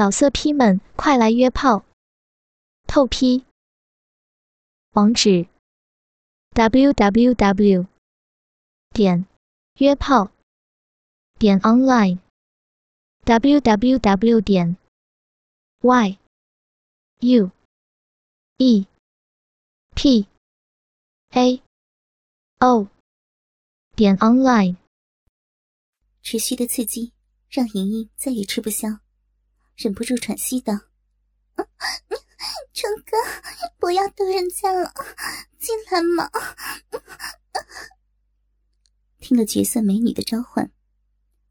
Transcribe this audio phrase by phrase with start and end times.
[0.00, 1.84] 老色批们，快来约炮！
[2.86, 3.44] 透批。
[4.92, 5.46] 网址
[6.54, 7.86] ：w w w
[8.94, 9.26] 点
[9.74, 10.30] 约炮
[11.38, 12.18] 点 online
[13.24, 14.78] w w w 点
[15.82, 16.18] y
[17.18, 17.50] u
[18.56, 18.86] e
[19.94, 20.26] p
[21.32, 21.62] a
[22.60, 22.88] o
[23.94, 24.76] 点 online。
[26.22, 27.12] 持续的刺激
[27.50, 28.88] 让莹莹再也吃不消。
[29.82, 30.74] 忍不住喘息道
[32.74, 33.16] ：“成哥，
[33.78, 34.92] 不要逗人家了，
[35.58, 36.30] 进来嘛！”
[39.20, 40.70] 听了绝色美女的召唤，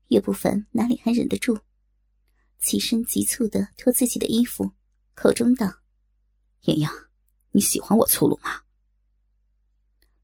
[0.09, 1.61] 岳不凡哪里还忍得住，
[2.59, 4.73] 起身急促的脱自己的衣服，
[5.15, 5.79] 口中道
[6.65, 6.87] ：“莹莹，
[7.49, 8.61] 你喜欢我粗鲁吗？”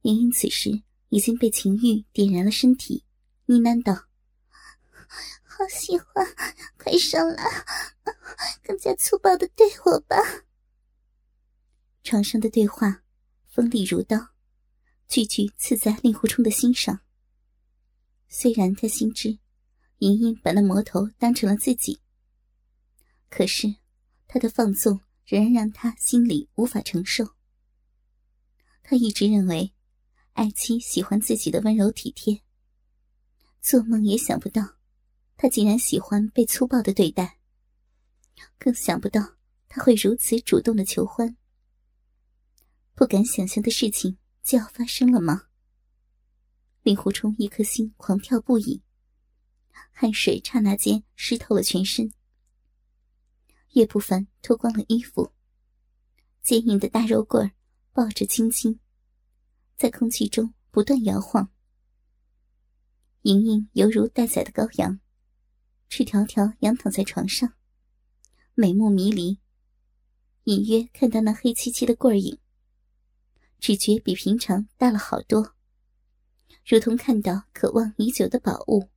[0.03, 3.03] 莹莹此时已经被情欲点燃了身体，
[3.47, 4.05] 呢喃道。
[5.57, 6.27] 好喜欢，
[6.77, 7.43] 快上来，
[8.61, 10.17] 更加粗暴的对我吧。
[12.03, 13.03] 床上的对话
[13.47, 14.33] 锋利如刀，
[15.07, 16.99] 句句刺在令狐冲的心上。
[18.27, 19.39] 虽然他心知
[19.99, 22.01] 莹莹把那魔头当成了自己，
[23.29, 23.75] 可是
[24.27, 27.29] 他的放纵仍然让他心里无法承受。
[28.83, 29.73] 他一直认为
[30.33, 32.41] 爱妻喜欢自己的温柔体贴，
[33.61, 34.75] 做梦也想不到。
[35.37, 37.39] 他竟然喜欢被粗暴的对待，
[38.57, 39.35] 更想不到
[39.67, 41.35] 他会如此主动的求欢。
[42.93, 45.47] 不敢想象的事情就要发生了吗？
[46.83, 48.81] 令狐冲一颗心狂跳不已，
[49.91, 52.13] 汗水刹那间湿透了全身。
[53.71, 55.33] 叶不凡脱光了衣服，
[56.41, 57.51] 坚硬的大肉棍
[57.91, 58.79] 抱着青青，
[59.75, 61.51] 在空气中不断摇晃。
[63.23, 65.01] 盈盈犹如待宰的羔羊。
[65.87, 67.53] 赤条条仰躺在床上，
[68.53, 69.39] 美目迷离，
[70.43, 72.37] 隐约看到那黑漆漆的棍影，
[73.59, 75.55] 只觉比平常大了好多，
[76.65, 78.89] 如同看到渴望已久的宝物。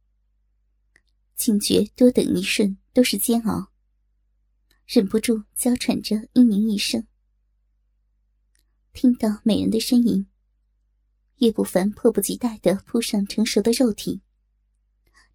[1.37, 3.71] 竟觉多等一瞬都是煎熬，
[4.87, 7.07] 忍不住娇喘着嘤咛一声。
[8.93, 10.27] 听到美人的呻吟，
[11.37, 14.21] 叶不凡迫不及待地扑上成熟的肉体。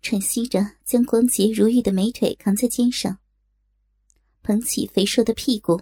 [0.03, 3.19] 喘息着，将光洁如玉的美腿扛在肩上，
[4.41, 5.81] 捧起肥硕的屁股，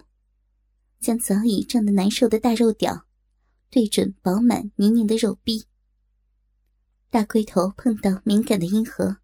[1.00, 3.04] 将早已胀得难受的大肉屌
[3.68, 5.66] 对准饱满泥泞的肉壁。
[7.10, 9.16] 大龟头碰到敏感的阴核，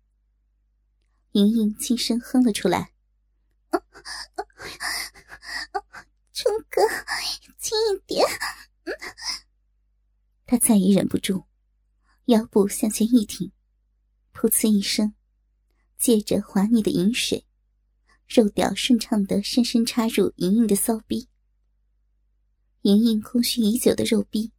[1.30, 2.92] 莹莹轻声哼了出来
[6.34, 6.82] ：“冲哥，
[7.56, 8.26] 轻一点。”
[10.44, 11.44] 他再也忍不住，
[12.24, 13.52] 腰部向前一挺。
[14.38, 15.14] 噗呲一声，
[15.98, 17.44] 借着滑腻的饮水，
[18.28, 21.28] 肉屌顺畅的深深插入莹莹的骚逼。
[22.82, 24.52] 莹莹空虚已久的肉逼，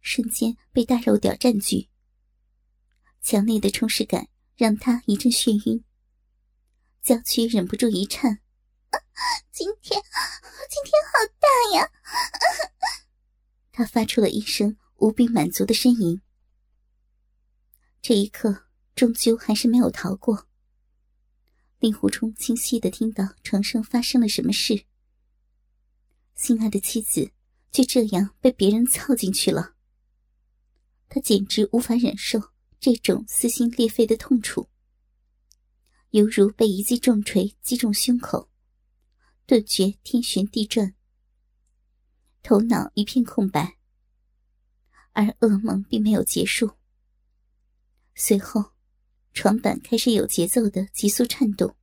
[0.00, 1.88] 瞬间被大肉屌占据。
[3.20, 5.84] 强烈的充实感让她一阵眩晕，
[7.02, 8.38] 娇躯忍不住一颤。
[9.50, 10.00] 今天，
[10.70, 11.90] 今天好大呀！
[13.72, 16.22] 她发出了一声无比满足的呻吟。
[18.00, 18.69] 这一刻。
[19.00, 20.46] 终究还是没有逃过。
[21.78, 24.84] 令狐冲清晰的听到床上发生了什么事，
[26.34, 27.32] 心爱的妻子
[27.70, 29.74] 就这样被别人操进去了。
[31.08, 32.38] 他简直无法忍受
[32.78, 34.68] 这种撕心裂肺的痛楚，
[36.10, 38.50] 犹如被一记重锤击中胸口，
[39.46, 40.94] 顿觉天旋地转，
[42.42, 43.78] 头脑一片空白。
[45.12, 46.72] 而噩梦并没有结束，
[48.14, 48.72] 随后。
[49.32, 51.74] 床板开始有节奏的急速颤动，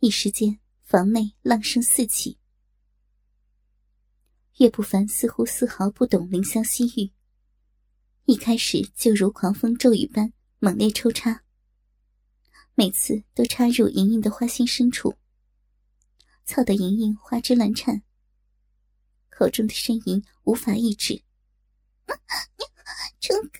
[0.00, 2.38] 一时间房内浪声四起。
[4.58, 7.12] 岳不凡似乎丝毫不懂怜香惜玉，
[8.24, 11.44] 一开始就如狂风骤雨般猛烈抽插，
[12.74, 15.16] 每次都插入莹莹的花心深处，
[16.44, 18.02] 操得莹莹花枝乱颤，
[19.28, 21.22] 口中的呻吟无法抑制。
[23.20, 23.58] 冲哥，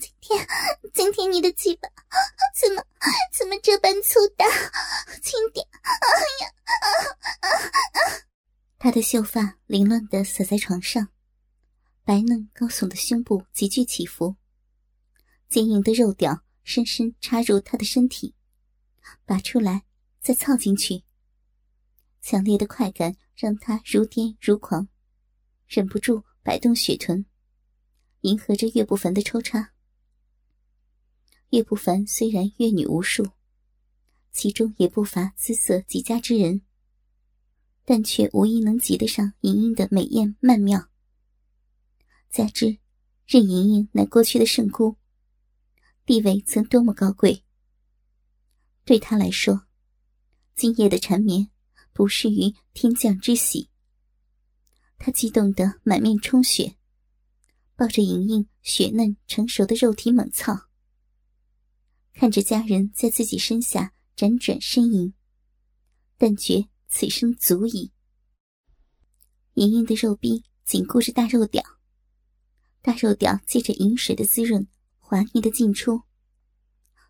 [0.00, 0.46] 今天
[0.94, 1.88] 今天你的鸡巴
[2.54, 2.82] 怎么
[3.32, 4.46] 怎么这般粗大？
[5.20, 5.66] 轻点！
[5.82, 5.88] 哎
[6.44, 6.52] 呀！
[8.78, 11.08] 他的秀发凌乱的洒在床上，
[12.04, 14.36] 白嫩高耸的胸部急剧起伏，
[15.48, 18.34] 坚硬的肉屌深深插入他的身体，
[19.26, 19.82] 拔出来
[20.20, 21.04] 再操进去。
[22.22, 24.88] 强烈的快感让他如癫如狂，
[25.66, 27.26] 忍不住摆动雪臀。
[28.22, 29.72] 迎合着岳不凡的抽插，
[31.50, 33.30] 岳不凡虽然阅女无数，
[34.30, 36.60] 其中也不乏姿色极佳之人，
[37.84, 40.90] 但却无一能及得上莹莹的美艳曼妙。
[42.28, 42.78] 加之
[43.26, 44.96] 任盈盈乃过去的圣姑，
[46.04, 47.42] 地位曾多么高贵，
[48.84, 49.66] 对他来说，
[50.54, 51.50] 今夜的缠绵
[51.94, 53.70] 不适于天降之喜。
[54.98, 56.76] 他激动得满面充血，
[57.80, 60.68] 抱着莹莹雪嫩成熟的肉体猛操，
[62.12, 65.14] 看着家人在自己身下辗转呻吟，
[66.18, 67.90] 但觉此生足矣。
[69.54, 71.64] 莹莹的肉臂紧箍着大肉屌，
[72.82, 74.68] 大肉屌借着饮水的滋润，
[74.98, 76.02] 滑腻的进出，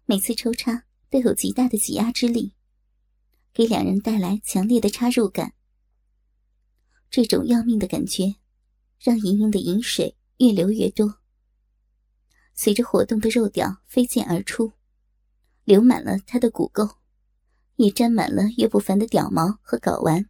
[0.05, 2.55] 每次抽插都有极大的挤压之力，
[3.53, 5.53] 给两人带来强烈的插入感。
[7.11, 8.37] 这种要命的感觉，
[9.01, 11.21] 让莹莹的饮水越流越多。
[12.55, 14.73] 随着活动的肉屌飞溅而出，
[15.65, 16.89] 流满了他的骨沟，
[17.77, 20.29] 也沾满了岳不凡的屌毛和睾丸，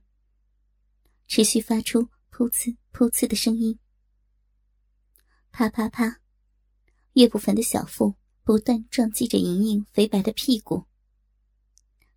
[1.27, 3.79] 持续发出噗呲噗呲的声音。
[5.53, 6.21] 啪啪啪，
[7.13, 10.85] 岳不凡的小腹不断撞击着莹莹肥白的屁股，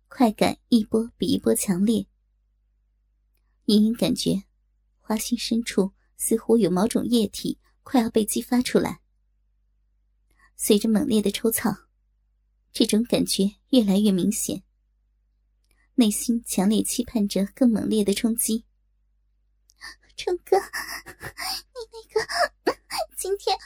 [0.08, 2.06] 快感一波比一波强烈。
[3.66, 4.42] 莹莹感觉。
[5.06, 9.00] 花心深处似乎有某种液体快要被激发出来，
[10.56, 11.70] 随着猛烈的抽操，
[12.72, 14.64] 这种感觉越来越明显。
[15.94, 18.66] 内心强烈期盼着更猛烈的冲击。
[20.16, 20.64] 成哥，你
[21.92, 22.26] 那个
[23.16, 23.56] 今天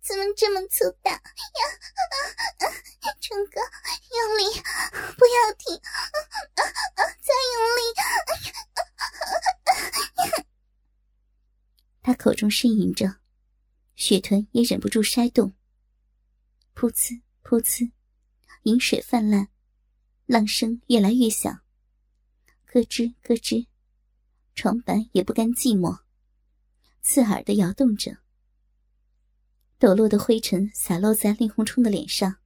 [0.00, 1.20] 怎么这么粗大呀？
[3.20, 3.60] 成哥，
[4.16, 4.44] 用力，
[5.18, 5.80] 不要停，
[6.56, 7.82] 再用力！
[12.02, 13.20] 他口中呻吟着，
[13.94, 15.52] 血臀也忍不住筛动。
[16.74, 17.92] 噗呲噗呲，
[18.62, 19.48] 饮水泛滥，
[20.24, 21.60] 浪声越来越响。
[22.64, 23.66] 咯吱咯吱，
[24.54, 26.00] 床板也不甘寂寞，
[27.02, 28.18] 刺耳的摇动着。
[29.78, 32.36] 抖落的灰尘洒落在令狐冲的脸上，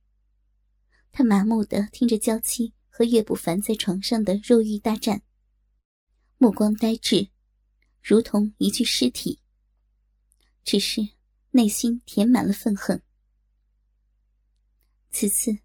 [1.13, 5.23] 他麻木的听着娇妻和岳不凡在床上的肉欲大战，
[6.39, 7.29] 目光呆滞，
[8.03, 9.41] 如同一具尸体。
[10.65, 11.09] 只是
[11.51, 13.03] 内心填满了愤恨。
[15.11, 15.59] 此次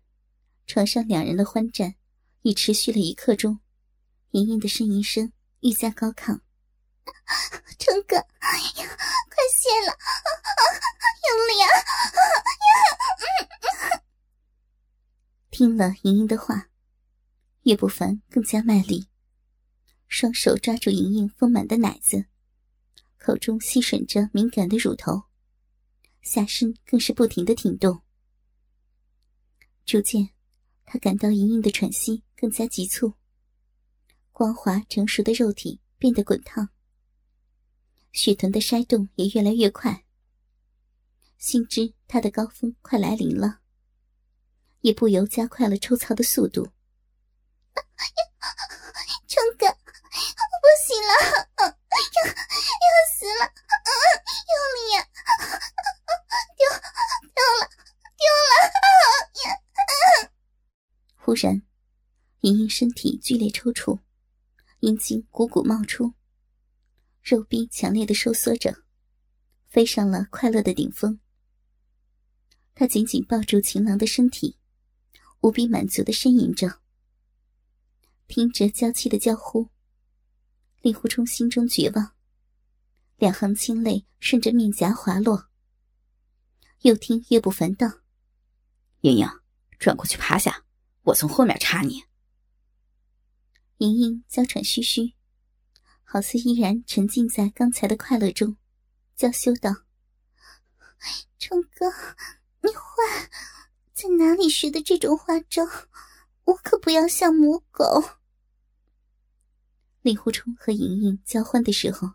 [0.67, 1.95] 床上两人的欢战
[2.43, 3.59] 已持续了一刻钟，
[4.31, 5.31] 莹莹的呻吟声
[5.61, 6.39] 愈加高亢。
[7.79, 8.59] 成哥，快
[9.49, 9.97] 谢了，
[11.25, 11.67] 用力啊！
[15.49, 16.69] 听了莹莹的话，
[17.63, 19.09] 岳不凡更加卖力，
[20.07, 22.28] 双手抓住莹莹丰满的奶子。
[23.19, 25.23] 口中吸吮着敏感的乳头，
[26.21, 28.01] 下身更是不停的挺动。
[29.85, 30.29] 逐渐，
[30.85, 33.13] 他感到莹莹的喘息更加急促，
[34.31, 36.69] 光滑成熟的肉体变得滚烫，
[38.13, 40.05] 血臀的筛动也越来越快。
[41.37, 43.59] 心知他的高峰快来临了，
[44.81, 46.63] 也不由加快了抽操的速度。
[49.27, 49.73] 冲哥，我
[50.61, 50.95] 不行
[51.67, 51.78] 了！
[51.99, 52.33] 要要
[53.13, 53.43] 死了！
[54.49, 54.97] 用力呀！
[56.57, 56.61] 丢
[57.35, 57.61] 丢了
[58.17, 58.51] 丢了！
[61.15, 61.61] 忽然，
[62.41, 63.99] 莹莹身体剧烈抽搐，
[64.79, 66.13] 阴茎汩汩冒出，
[67.21, 68.83] 肉壁强烈的收缩着，
[69.67, 71.19] 飞上了快乐的顶峰。
[72.75, 74.57] 她紧紧抱住情郎的身体，
[75.41, 76.79] 无比满足的呻吟着，
[78.27, 79.69] 听着娇妻的娇呼。
[80.81, 82.13] 令狐冲心中绝望，
[83.17, 85.49] 两行清泪顺着面颊滑落。
[86.81, 87.87] 又听岳不凡道
[89.01, 89.27] ：“莹莹，
[89.77, 90.63] 转过去趴下，
[91.03, 92.05] 我从后面插你。”
[93.79, 95.13] 莹莹娇喘吁吁，
[96.03, 98.55] 好似依然沉浸在刚才的快乐中，
[99.17, 99.83] 娇羞道
[101.37, 101.91] ：“冲哥，
[102.61, 103.29] 你坏，
[103.93, 105.63] 在哪里学的这种花招？
[106.45, 108.18] 我可不要像母狗。”
[110.01, 112.13] 令狐冲和莹莹交欢的时候，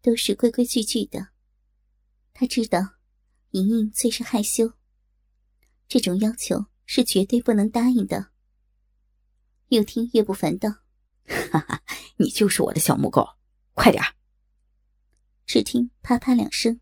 [0.00, 1.28] 都是规规矩矩的。
[2.32, 2.94] 他知道，
[3.50, 4.72] 莹莹最是害羞，
[5.88, 8.30] 这种要求是绝对不能答应的。
[9.68, 10.70] 又听岳不凡道
[11.52, 11.82] ：“哈哈，
[12.16, 13.28] 你就是我的小母狗，
[13.74, 14.02] 快点
[15.44, 16.80] 只听啪啪两声，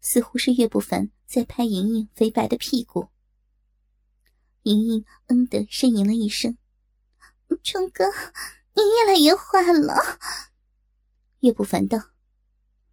[0.00, 3.08] 似乎是岳不凡在拍莹莹肥白的屁股。
[4.64, 6.58] 莹莹嗯的呻吟了一声
[7.64, 8.04] ：“冲哥。”
[8.76, 10.18] 你越来越坏了，
[11.40, 11.98] 岳不凡道：“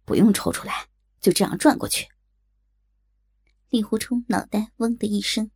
[0.06, 0.88] 不用抽出来，
[1.20, 2.08] 就这样转过去。”
[3.68, 5.50] 令狐冲脑袋嗡的一声，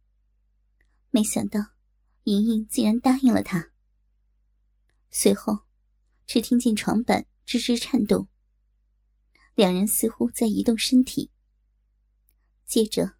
[1.11, 1.58] 没想到
[2.25, 3.70] 莹莹竟然答应了他。
[5.11, 5.61] 随后，
[6.26, 8.28] 只听见床板吱吱颤动，
[9.54, 11.30] 两人似乎在移动身体。
[12.66, 13.14] 接着，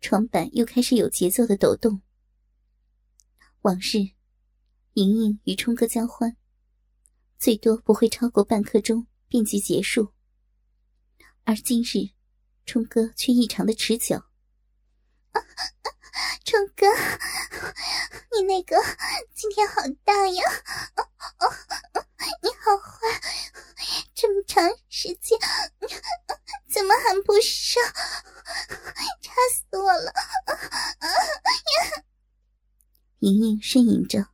[0.00, 2.00] 床板又开始有节奏的抖动。
[3.60, 4.14] 往日，
[4.94, 6.38] 莹莹与冲哥交欢，
[7.44, 10.14] 最多不会超过半刻钟便即结束。
[11.44, 12.14] 而今日，
[12.64, 14.22] 冲哥却异常的持久。
[16.42, 16.86] 冲哥，
[18.32, 18.76] 你那个
[19.34, 20.42] 今天好大呀！
[22.42, 23.20] 你好坏，
[24.14, 25.38] 这么长时间
[26.70, 27.84] 怎么还不上？
[29.20, 30.10] 差死我了！
[33.18, 34.28] 莹莹呻吟着，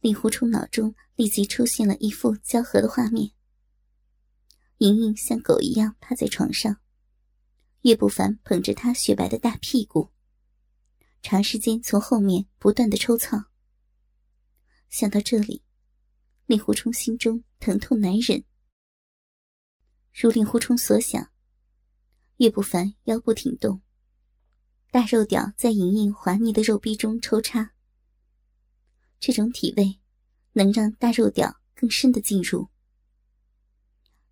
[0.00, 3.32] 令狐冲脑中立即出现了一幅交合的画面。
[4.78, 6.80] 莹莹像狗一样趴在床上，
[7.82, 10.12] 岳不凡捧着她雪白的大屁股。
[11.20, 13.44] 长时间从后面不断的抽蹭。
[14.88, 15.62] 想到这里，
[16.46, 18.42] 令狐冲心中疼痛难忍。
[20.14, 21.30] 如令狐冲所想，
[22.38, 23.82] 岳不凡腰部挺动，
[24.90, 27.74] 大肉屌在莹莹滑腻的肉壁中抽插。
[29.18, 29.99] 这种体位
[30.52, 32.68] 能让大肉屌更深的进入。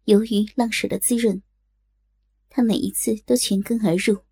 [0.04, 1.42] 由于浪水的滋润，
[2.48, 4.24] 他每一次都全根而入。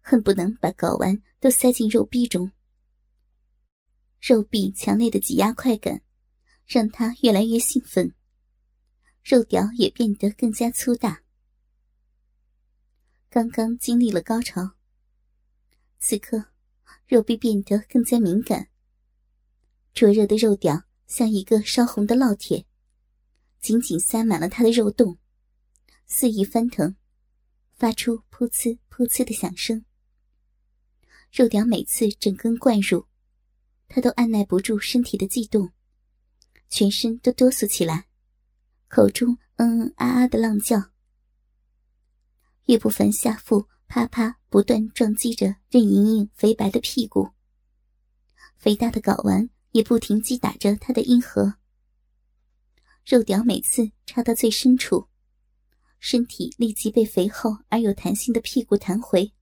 [0.00, 2.52] 恨不能把睾丸都塞进肉壁中，
[4.20, 6.02] 肉壁强烈的挤压快感，
[6.64, 8.14] 让他越来越兴奋，
[9.24, 11.24] 肉屌也变得更加粗大。
[13.28, 14.76] 刚刚经历了高潮，
[15.98, 16.52] 此刻
[17.08, 18.68] 肉壁变得更加敏感，
[19.96, 22.66] 灼热的肉屌像一个烧红的烙铁，
[23.60, 25.16] 紧紧塞满了他的肉洞，
[26.04, 26.96] 肆意翻腾，
[27.72, 29.86] 发出噗呲噗呲的响声。
[31.32, 33.06] 肉屌每次整根灌入，
[33.88, 35.72] 他都按耐不住身体的悸动，
[36.68, 38.06] 全身都哆嗦起来，
[38.88, 40.90] 口中嗯嗯啊啊的浪叫。
[42.66, 47.30] 岳不凡下腹啪啪不断撞击着任盈盈肥白的屁股，
[48.58, 51.56] 肥大的睾丸也不停击打着他的阴核。
[53.04, 55.06] 肉屌每次插到最深处，
[55.98, 59.34] 身体立即被肥厚而有弹性的屁股弹回。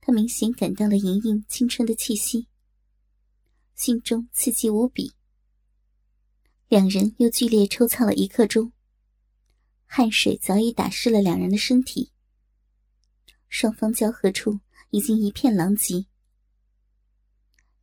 [0.00, 2.48] 他明显感到了莹莹青春的气息，
[3.74, 5.12] 心中刺激无比。
[6.68, 8.72] 两人又剧烈抽擦了一刻钟，
[9.84, 12.10] 汗水早已打湿了两人的身体，
[13.50, 16.06] 双方交合处已经一片狼藉。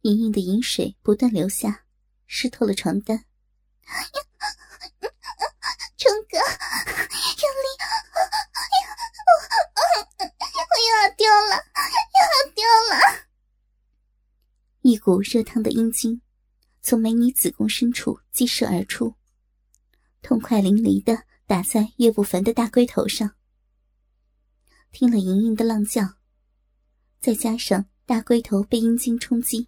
[0.06, 1.84] 莹莹的饮水不断流下，
[2.28, 3.26] 湿透了床单。
[5.98, 7.68] 冲哥，用力！
[8.14, 8.22] 我
[9.74, 11.58] 我又要丢了。
[14.82, 16.22] 一股热烫的阴茎
[16.84, 19.16] 从美女子宫深处激射而出，
[20.22, 23.36] 痛快淋漓的打在岳不凡的大龟头上。
[24.92, 26.18] 听了莹莹的浪叫，
[27.20, 29.68] 再加上大龟头被阴茎冲击，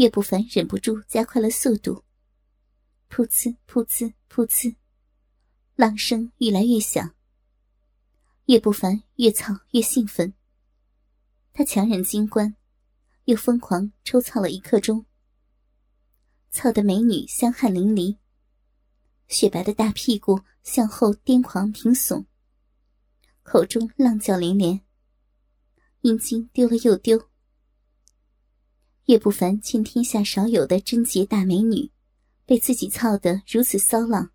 [0.00, 2.04] 岳不凡忍不住加快了速度。
[3.10, 4.74] 噗呲噗呲噗呲，
[5.74, 7.14] 浪声越来越响。
[8.46, 10.32] 岳不凡越操越兴奋，
[11.52, 12.56] 他强忍精关。
[13.26, 15.04] 又疯狂抽操了一刻钟，
[16.50, 18.16] 操的美女香汗淋漓，
[19.28, 22.24] 雪白的大屁股向后癫狂挺耸，
[23.42, 24.80] 口中浪叫连连，
[26.00, 27.29] 阴茎丢了又丢。
[29.10, 31.90] 岳不凡见天下少有的贞洁大美女，
[32.46, 34.30] 被自己操得如此骚浪，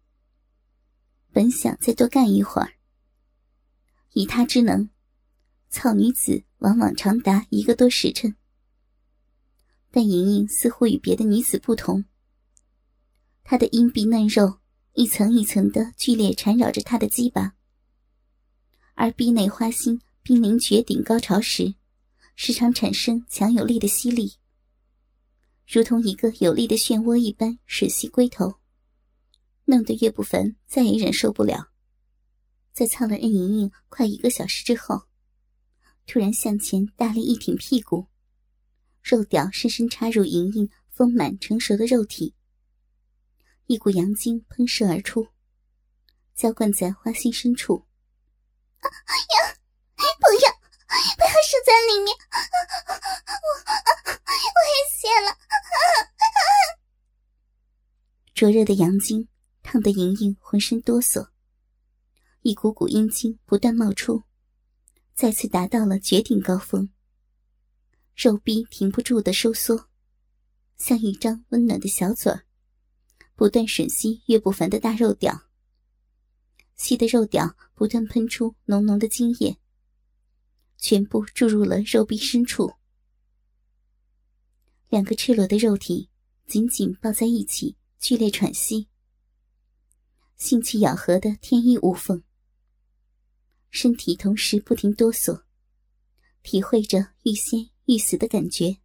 [1.32, 2.74] 本想再多干一会儿，
[4.12, 4.90] 以他之能，
[5.70, 8.36] 操女子往往长达一个多时辰。
[9.92, 12.04] 但莹莹似乎与别的女子不同，
[13.46, 14.60] 她的阴壁嫩肉
[14.92, 17.56] 一层一层的剧烈缠绕着她的鸡巴，
[18.96, 21.76] 而壁内花心濒临绝顶高潮时，
[22.36, 24.34] 时常产生强有力的吸力，
[25.68, 28.60] 如同一个有力的漩涡一般吮吸龟头，
[29.66, 31.72] 弄得岳不凡再也忍受不了。
[32.72, 35.04] 在操了任莹莹快一个小时之后，
[36.06, 38.08] 突然向前大力一挺屁股。
[39.02, 42.36] 肉屌深深插入莹莹丰满成熟的肉体，
[43.68, 45.28] 一股阳精喷射而出，
[46.36, 47.86] 浇灌在花心深处。
[48.80, 49.58] 啊 呀，
[49.96, 50.52] 不要，
[51.18, 52.16] 不要射在里面，
[58.46, 59.28] 灼热的阳精
[59.64, 61.30] 烫得莹莹浑身哆嗦，
[62.44, 64.22] 一股股阴精不断冒出，
[65.16, 66.88] 再次达到了绝顶高峰。
[68.16, 69.90] 肉壁停不住的收缩，
[70.78, 72.46] 像一张温暖的小嘴儿，
[73.34, 75.50] 不断吮吸岳不凡的大肉屌，
[76.76, 79.58] 吸的肉屌不断喷出浓浓的精液，
[80.78, 82.72] 全部注入了肉壁深处。
[84.90, 86.12] 两个赤裸的肉体
[86.46, 87.76] 紧紧抱在一起，
[88.08, 88.88] 剧烈喘息，
[90.36, 92.22] 性器咬合的天衣无缝，
[93.72, 95.46] 身体同时不停哆嗦，
[96.44, 98.78] 体会着欲仙欲死的感觉。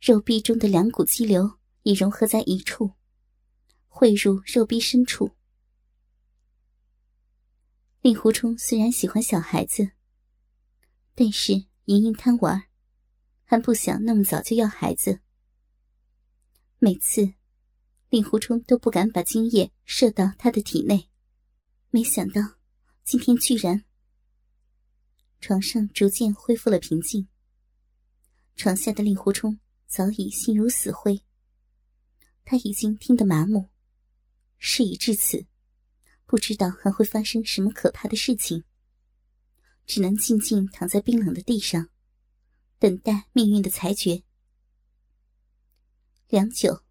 [0.00, 2.94] 肉壁中的两股激流已融合在一处，
[3.86, 5.36] 汇入肉壁深处。
[8.00, 9.92] 令狐冲虽然喜欢小孩子，
[11.14, 11.52] 但是
[11.84, 12.64] 莹莹贪玩。
[13.44, 15.20] 还不想那么早就要孩子。
[16.80, 17.34] 每次，
[18.10, 21.08] 令狐冲都不敢把精液射到他的体内。
[21.90, 22.42] 没想到，
[23.04, 23.84] 今天居然……
[25.40, 27.28] 床上逐渐恢复了平静。
[28.56, 31.22] 床下的令狐冲早已心如死灰。
[32.44, 33.70] 他已经听得麻木。
[34.58, 35.46] 事已至此，
[36.26, 38.64] 不知道还会发生什么可怕的事情。
[39.86, 41.88] 只能静静躺在冰冷的地上。
[42.78, 44.24] 等待命运的裁决。
[46.28, 46.82] 良久，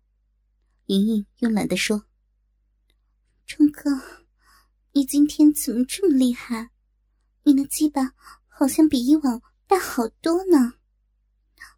[0.90, 2.06] 莹莹慵懒地说
[3.46, 3.92] ：“冲哥，
[4.94, 6.72] 你今天怎么这么厉害？
[7.44, 8.16] 你的鸡巴
[8.48, 10.74] 好像比以往大好多呢，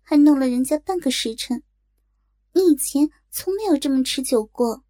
[0.01, 1.61] 还弄了人家半个时辰。
[2.53, 4.85] 你以前从没有这么持久过。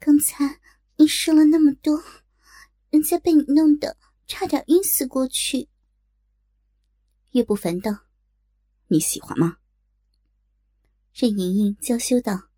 [0.00, 0.58] 刚才
[0.96, 2.02] 你说了那么多，
[2.90, 3.96] 人家被你弄得
[4.26, 5.68] 差点晕死过去。”
[7.30, 8.00] 岳不凡道
[8.90, 9.58] ：“你喜欢吗？”
[11.14, 12.48] 任盈盈娇羞道：“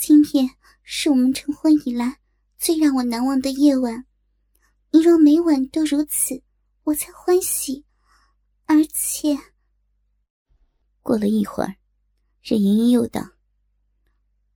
[0.00, 0.48] 今夜
[0.82, 2.20] 是我们成婚以来
[2.56, 4.06] 最让我难忘的夜晚。
[4.92, 6.42] 你若每晚都如此，
[6.84, 7.84] 我才欢喜。
[8.64, 9.36] 而且……”
[11.04, 11.76] 过了一会儿，
[12.40, 13.32] 任盈盈又道：“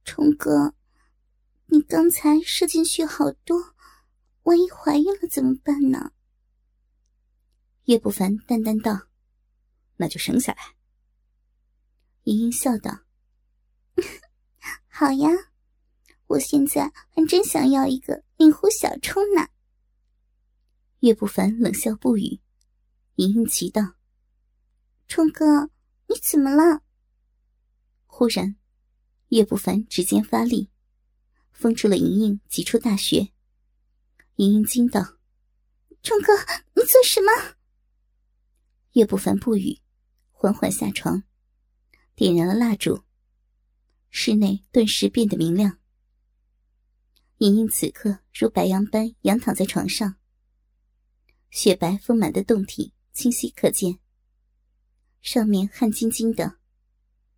[0.03, 0.75] 冲哥，
[1.67, 3.75] 你刚才射进去好多，
[4.45, 6.13] 万一怀孕了怎么办呢？”
[7.85, 9.09] 岳不凡淡淡道
[9.97, 10.75] ：“那就生下来。”
[12.25, 13.01] 莹莹笑道
[14.97, 15.29] ：“好呀，
[16.29, 19.49] 我现在还真想要一个令狐小冲呢。”
[21.03, 22.41] 岳不凡冷笑不语。
[23.17, 23.95] 莹莹奇道
[25.09, 25.65] ：“冲哥，
[26.07, 26.85] 你怎么了？”
[28.07, 28.55] 忽然，
[29.31, 30.71] 岳不凡指尖发力，
[31.51, 33.33] 封住了莹莹几处大穴。
[34.37, 35.19] 莹莹惊道
[36.05, 36.33] ：“冲哥，
[36.75, 37.57] 你做什么？”
[38.95, 39.81] 岳不凡不语，
[40.31, 41.25] 缓缓下床，
[42.15, 43.04] 点燃了蜡烛。
[44.17, 45.81] 室内顿时变得明亮。
[47.39, 50.15] 莹莹此刻如白羊般仰躺在床上，
[51.51, 53.99] 雪白丰满的胴体清晰可见，
[55.21, 56.59] 上面汗津津的，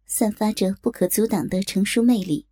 [0.05, 2.47] 散发着不可阻挡的成熟魅力。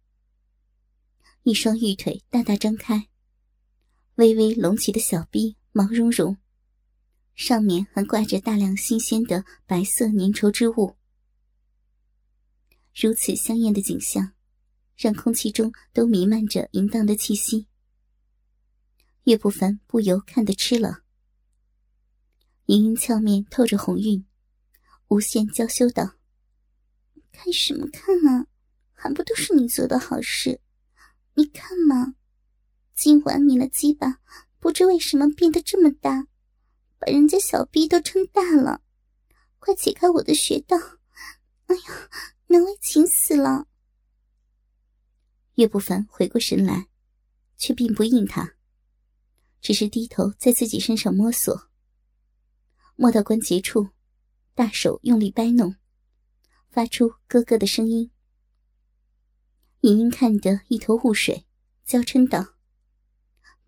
[1.43, 3.09] 一双玉腿大大张开，
[4.15, 6.39] 微微隆起的小臂毛茸茸。
[7.35, 10.97] 上面还挂着大量新鲜的白色粘稠之物，
[12.95, 14.33] 如此香艳的景象，
[14.97, 17.67] 让空气中都弥漫着淫荡的气息。
[19.25, 21.01] 岳不凡不由看得痴了。
[22.67, 24.25] 莹莹俏面透着红晕，
[25.09, 26.15] 无限娇羞道
[27.33, 28.47] ：“看什么看啊？
[28.93, 30.61] 还不都是你做的好事？
[31.35, 32.15] 你看嘛，
[32.95, 34.21] 今晚你的鸡巴
[34.61, 36.29] 不知为什么变得这么大。”
[36.97, 38.81] 把人家小臂都撑大了，
[39.59, 40.79] 快解开我的穴道！
[41.67, 41.83] 哎呀，
[42.55, 43.67] 难为情死了。
[45.55, 46.87] 岳不凡回过神来，
[47.57, 48.55] 却并不应他，
[49.61, 51.69] 只是低头在自己身上摸索，
[52.95, 53.89] 摸到关节处，
[54.55, 55.75] 大手用力掰弄，
[56.71, 58.13] 发出咯咯的声音。
[59.81, 61.49] 莹莹看得一头雾水，
[61.85, 62.55] 娇嗔道：“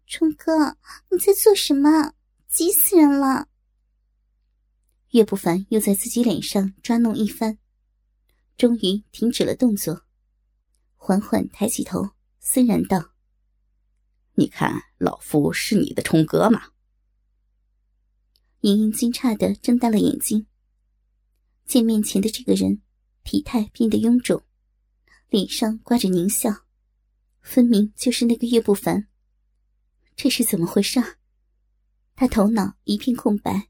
[0.06, 0.78] 冲哥，
[1.10, 2.14] 你在做什么？”
[2.48, 3.48] 急死人了！
[5.10, 7.58] 岳不凡又在自己脸上抓弄一番，
[8.56, 10.06] 终于停止了动作，
[10.96, 13.12] 缓缓抬起头，森然道
[14.34, 16.70] ：“你看，老夫是你的冲哥吗？”
[18.60, 20.46] 盈盈惊诧的睁大了眼睛，
[21.66, 22.80] 见面前的这个人
[23.22, 24.42] 体态变得臃肿，
[25.28, 26.64] 脸上挂着狞笑，
[27.42, 29.06] 分明就是那个岳不凡。
[30.16, 30.98] 这是怎么回事？
[32.14, 33.68] 他头脑一片空白，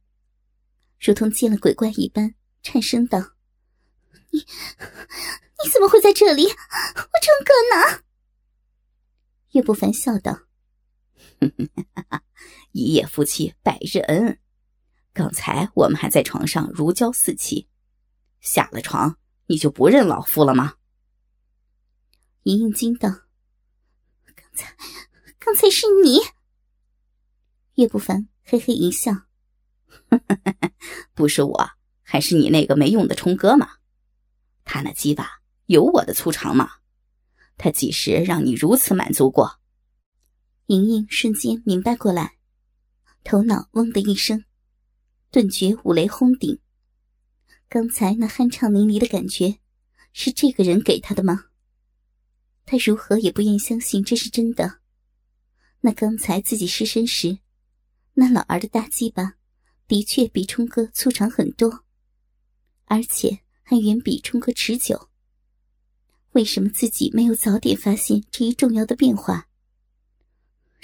[1.00, 3.34] 如同见了鬼怪一般，颤声道
[4.30, 4.40] ：“你，
[5.64, 6.44] 你怎么会在这里？
[6.44, 8.02] 我冲哥呢？”
[9.52, 10.40] 岳不凡笑道
[12.72, 14.38] ：“一夜夫妻百日恩，
[15.12, 17.68] 刚才我们还在床上如胶似漆，
[18.40, 20.74] 下了床你就不认老夫了吗？
[22.42, 23.08] 莹莹惊道
[24.36, 24.76] ：“刚才，
[25.38, 26.20] 刚才是你。”
[27.76, 29.12] 岳不凡嘿嘿一笑
[31.14, 31.70] ：“不是我，
[32.02, 33.75] 还是你那个没用的冲哥吗？
[34.66, 36.68] 他那鸡巴有我的粗长吗？
[37.56, 39.58] 他几时让你如此满足过？”
[40.66, 42.36] 莹莹瞬间明白过来，
[43.24, 44.44] 头脑嗡的一声。
[45.30, 46.58] 顿觉五雷轰顶。
[47.68, 49.58] 刚才那酣畅淋漓的感觉，
[50.12, 51.46] 是这个人给他的吗？
[52.64, 54.80] 他如何也不愿相信这是真的。
[55.80, 57.38] 那刚才自己失身时，
[58.14, 59.34] 那老儿的大鸡巴，
[59.86, 61.84] 的确比冲哥粗长很多，
[62.86, 65.08] 而且还远比冲哥持久。
[66.34, 69.48] 为什么自己没有早点发现这一重要的变化？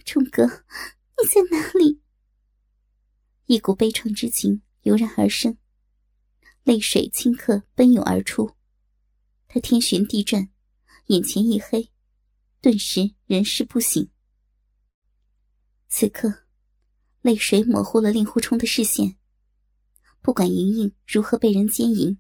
[0.05, 2.01] 冲哥，你在哪里？
[3.47, 5.57] 一股悲怆之情油然而生，
[6.65, 8.57] 泪水顷刻奔涌而出。
[9.47, 10.51] 他天旋地转，
[11.07, 11.89] 眼前一黑，
[12.61, 14.09] 顿时人事不省。
[15.87, 16.47] 此刻，
[17.21, 19.17] 泪水模糊了令狐冲的视线。
[20.21, 22.19] 不管莹莹如何被人奸淫，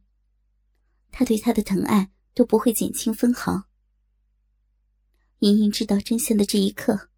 [1.12, 3.68] 他对她的疼爱都不会减轻分毫。
[5.38, 7.08] 莹莹知道真相的这一刻，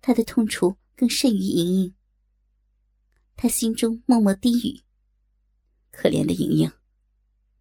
[0.00, 1.94] 她的痛楚更甚于莹莹。
[3.36, 4.84] 他心中默默低语
[5.90, 6.70] ：“可怜的莹莹，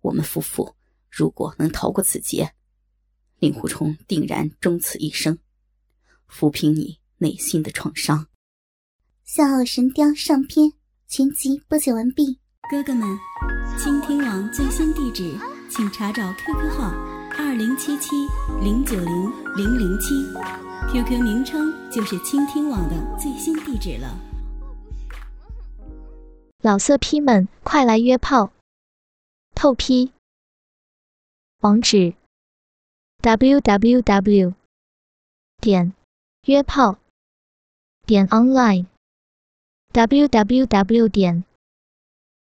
[0.01, 0.75] 我们夫妇
[1.09, 2.53] 如果能逃过此劫，
[3.39, 5.39] 令狐冲定然终此一生，
[6.29, 8.27] 抚平你内心的创伤。”
[9.35, 10.73] 《笑傲神雕》上篇
[11.07, 12.42] 全集播讲完毕。
[12.73, 13.19] 哥哥们，
[13.77, 15.37] 倾听网最新地址，
[15.69, 16.89] 请查找 QQ 号
[17.37, 18.15] 二零七七
[18.63, 20.15] 零九零零零七
[20.91, 24.17] ，QQ 名称就是倾听网的最新地址了。
[26.63, 28.51] 老色批们，快来约炮！
[29.53, 30.11] 透批。
[31.59, 32.15] 网址
[33.21, 34.53] ：w w w
[35.61, 35.93] 点
[36.47, 36.97] 约炮
[38.07, 38.87] 点 online
[39.91, 41.43] w w w 点